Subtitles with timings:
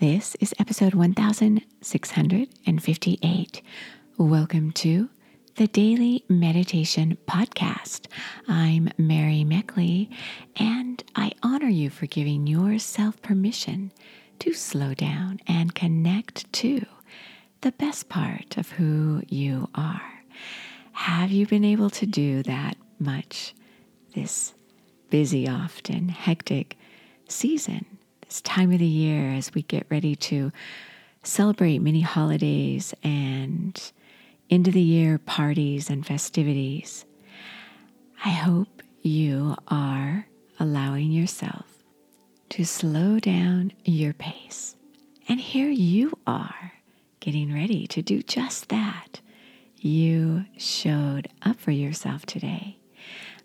[0.00, 3.62] This is episode 1658.
[4.18, 5.08] Welcome to
[5.54, 8.08] the Daily Meditation Podcast.
[8.48, 10.08] I'm Mary Meckley,
[10.56, 13.92] and I honor you for giving yourself permission
[14.40, 16.84] to slow down and connect to
[17.60, 20.24] the best part of who you are.
[20.92, 23.54] Have you been able to do that much
[24.14, 24.54] this
[25.08, 26.76] busy, often hectic
[27.28, 27.86] season?
[28.34, 30.50] This time of the year as we get ready to
[31.22, 33.92] celebrate many holidays and
[34.50, 37.04] end of the year parties and festivities.
[38.24, 40.26] I hope you are
[40.58, 41.84] allowing yourself
[42.48, 44.74] to slow down your pace.
[45.28, 46.72] And here you are
[47.20, 49.20] getting ready to do just that.
[49.76, 52.78] You showed up for yourself today.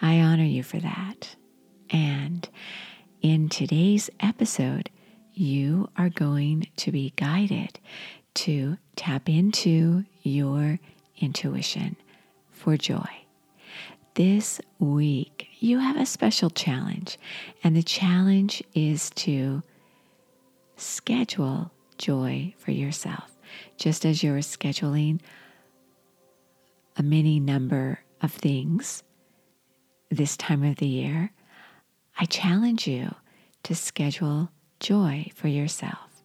[0.00, 1.34] I honor you for that.
[1.90, 2.48] And
[3.22, 4.90] in today's episode,
[5.34, 7.78] you are going to be guided
[8.34, 10.78] to tap into your
[11.18, 11.96] intuition
[12.50, 13.08] for joy.
[14.14, 17.18] This week, you have a special challenge,
[17.62, 19.62] and the challenge is to
[20.76, 23.36] schedule joy for yourself,
[23.76, 25.20] just as you're scheduling
[26.96, 29.02] a mini number of things
[30.10, 31.30] this time of the year.
[32.18, 33.14] I challenge you
[33.64, 34.50] to schedule
[34.80, 36.22] joy for yourself.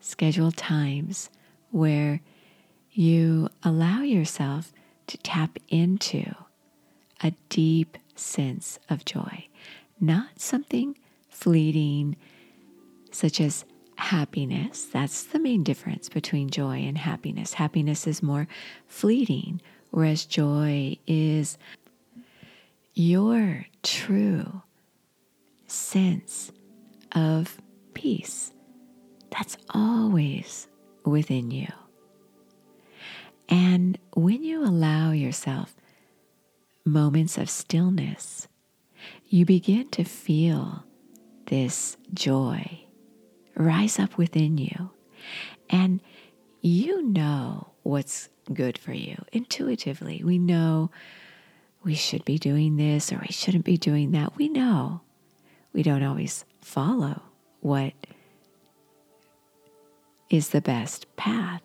[0.00, 1.30] Schedule times
[1.70, 2.20] where
[2.90, 4.72] you allow yourself
[5.06, 6.34] to tap into
[7.22, 9.46] a deep sense of joy,
[10.00, 10.96] not something
[11.28, 12.16] fleeting
[13.12, 13.64] such as
[13.96, 14.86] happiness.
[14.86, 17.54] That's the main difference between joy and happiness.
[17.54, 18.48] Happiness is more
[18.88, 21.56] fleeting, whereas joy is
[22.94, 24.62] your true
[25.72, 26.52] sense
[27.12, 27.60] of
[27.94, 28.52] peace
[29.30, 30.68] that's always
[31.04, 31.68] within you.
[33.48, 35.74] And when you allow yourself
[36.84, 38.48] moments of stillness,
[39.26, 40.84] you begin to feel
[41.46, 42.80] this joy
[43.56, 44.90] rise up within you.
[45.70, 46.00] And
[46.60, 50.22] you know what's good for you intuitively.
[50.22, 50.90] We know
[51.82, 54.36] we should be doing this or we shouldn't be doing that.
[54.36, 55.00] We know
[55.72, 57.22] we don't always follow
[57.60, 57.92] what
[60.30, 61.62] is the best path,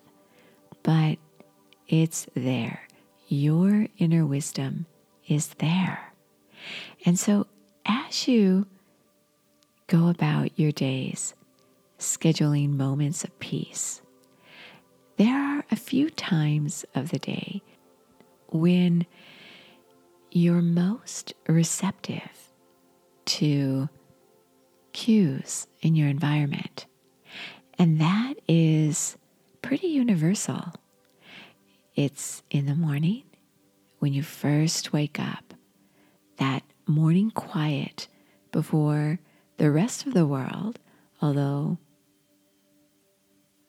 [0.82, 1.18] but
[1.88, 2.86] it's there.
[3.28, 4.86] Your inner wisdom
[5.26, 6.12] is there.
[7.04, 7.46] And so,
[7.86, 8.66] as you
[9.86, 11.34] go about your days,
[11.98, 14.02] scheduling moments of peace,
[15.16, 17.62] there are a few times of the day
[18.50, 19.06] when
[20.30, 22.52] you're most receptive
[23.24, 23.88] to
[24.98, 26.86] cues in your environment.
[27.78, 29.16] And that is
[29.62, 30.72] pretty universal.
[31.94, 33.22] It's in the morning
[34.00, 35.54] when you first wake up,
[36.38, 38.08] that morning quiet
[38.50, 39.20] before
[39.56, 40.80] the rest of the world,
[41.22, 41.78] although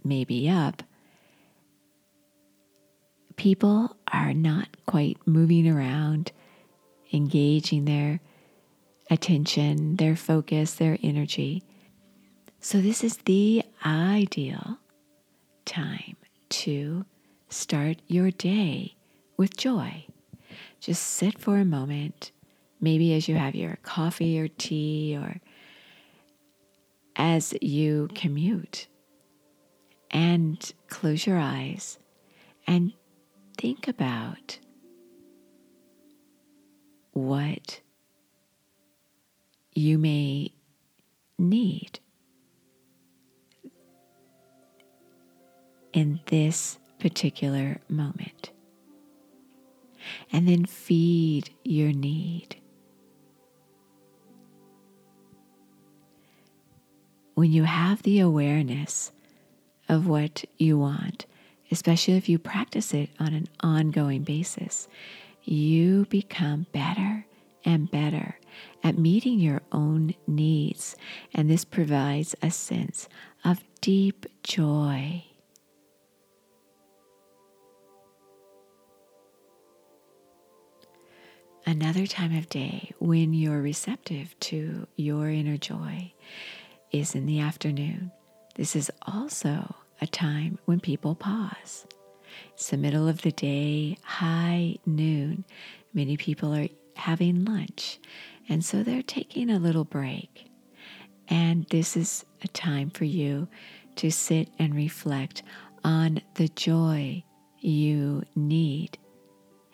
[0.03, 0.81] maybe up,
[3.35, 6.31] people are not quite moving around,
[7.13, 8.19] engaging their
[9.09, 11.63] attention, their focus, their energy.
[12.59, 14.77] So, this is the ideal
[15.65, 16.17] time
[16.49, 17.05] to
[17.49, 18.95] start your day
[19.37, 20.05] with joy.
[20.79, 22.31] Just sit for a moment,
[22.81, 25.39] maybe as you have your coffee or tea, or
[27.15, 28.87] as you commute,
[30.11, 31.99] and close your eyes
[32.67, 32.93] and
[33.57, 34.59] think about
[39.79, 40.51] you may
[41.37, 41.99] need
[45.93, 48.51] in this particular moment.
[50.31, 52.57] And then feed your need.
[57.35, 59.13] When you have the awareness
[59.87, 61.25] of what you want,
[61.71, 64.89] especially if you practice it on an ongoing basis,
[65.43, 67.25] you become better
[67.63, 68.38] and better
[68.83, 70.95] at meeting your own needs.
[71.33, 73.07] And this provides a sense
[73.43, 75.23] of deep joy.
[81.65, 86.13] Another time of day when you're receptive to your inner joy
[86.91, 88.11] is in the afternoon.
[88.55, 91.85] This is also a time when people pause.
[92.53, 95.45] It's the middle of the day, high noon.
[95.93, 97.99] Many people are having lunch,
[98.49, 100.49] and so they're taking a little break.
[101.27, 103.47] And this is a time for you
[103.97, 105.43] to sit and reflect
[105.83, 107.23] on the joy
[107.59, 108.97] you need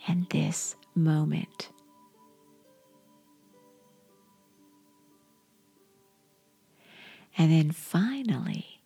[0.08, 1.70] in this moment.
[7.38, 8.82] And then finally,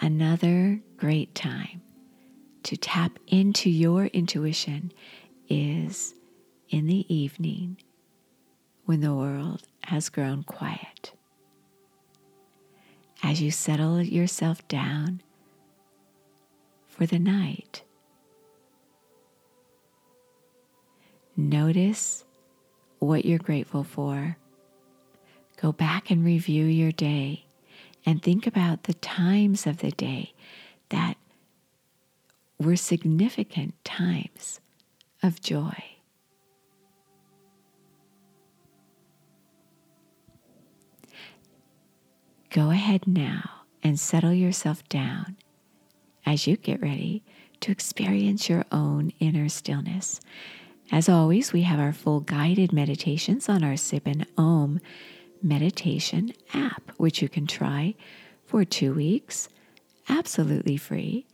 [0.00, 1.82] another great time
[2.64, 4.92] to tap into your intuition
[5.48, 6.14] is
[6.68, 7.76] in the evening
[8.90, 11.12] when the world has grown quiet.
[13.22, 15.22] As you settle yourself down
[16.88, 17.84] for the night,
[21.36, 22.24] notice
[22.98, 24.36] what you're grateful for.
[25.56, 27.44] Go back and review your day
[28.04, 30.34] and think about the times of the day
[30.88, 31.16] that
[32.58, 34.58] were significant times
[35.22, 35.99] of joy.
[42.50, 43.48] Go ahead now
[43.80, 45.36] and settle yourself down
[46.26, 47.22] as you get ready
[47.60, 50.20] to experience your own inner stillness.
[50.90, 54.80] As always, we have our full guided meditations on our Sip and Om
[55.40, 57.94] meditation app, which you can try
[58.46, 59.48] for two weeks
[60.08, 61.26] absolutely free.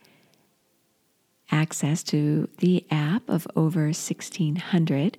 [1.51, 5.17] Access to the app of over 1,600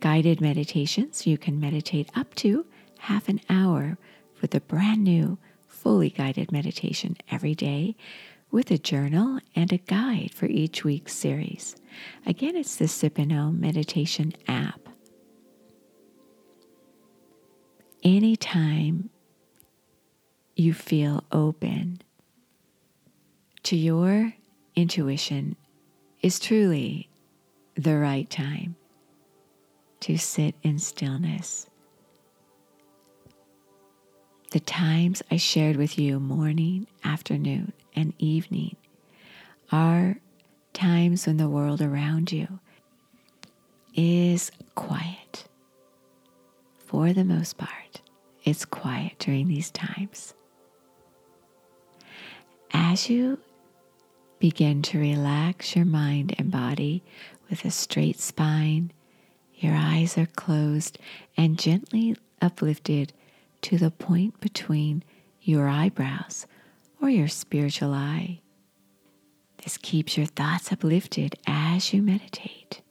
[0.00, 1.26] guided meditations.
[1.26, 2.66] You can meditate up to
[2.98, 3.96] half an hour
[4.42, 7.96] with a brand new, fully guided meditation every day
[8.50, 11.74] with a journal and a guide for each week's series.
[12.26, 14.88] Again, it's the Sip and Om meditation app.
[18.02, 19.08] Anytime
[20.54, 22.02] you feel open
[23.62, 24.34] to your
[24.74, 25.56] intuition
[26.20, 27.08] is truly
[27.74, 28.76] the right time
[30.00, 31.68] to sit in stillness
[34.52, 38.76] the times I shared with you, morning, afternoon, and evening,
[39.70, 40.18] are
[40.74, 42.60] times when the world around you
[43.94, 45.46] is quiet.
[46.84, 48.02] For the most part,
[48.44, 50.34] it's quiet during these times.
[52.74, 53.38] As you
[54.38, 57.02] begin to relax your mind and body
[57.48, 58.92] with a straight spine,
[59.54, 60.98] your eyes are closed
[61.38, 63.14] and gently uplifted
[63.62, 65.02] to the point between
[65.40, 66.46] your eyebrows
[67.00, 68.40] or your spiritual eye.
[69.62, 72.82] This keeps your thoughts uplifted as you meditate.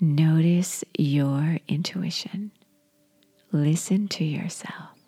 [0.00, 2.52] Notice your intuition.
[3.52, 4.98] Listen to yourself.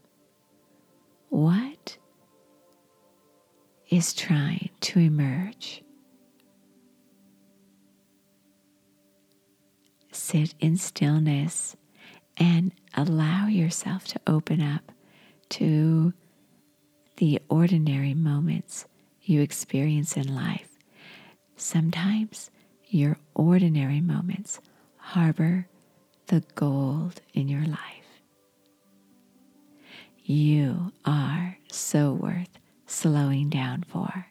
[1.29, 1.99] What
[3.91, 5.83] is trying to emerge?
[10.13, 11.77] Sit in stillness
[12.39, 14.93] and allow yourself to open up
[15.51, 16.13] to
[17.17, 18.87] the ordinary moments
[19.23, 20.79] you experience in life.
[21.57, 22.51] Sometimes
[22.89, 24.61] your ordinary moments
[24.97, 25.67] harbor
[26.29, 28.23] the gold in your life.
[30.23, 34.27] You are so worth slowing down for.